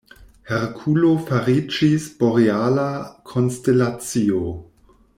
[0.51, 2.87] Herkulo fariĝis boreala
[3.35, 4.45] konstelacio.